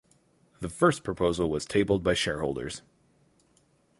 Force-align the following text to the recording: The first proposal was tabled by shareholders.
The 0.61 0.69
first 0.69 1.03
proposal 1.03 1.47
was 1.51 1.63
tabled 1.67 2.01
by 2.01 2.15
shareholders. 2.15 2.81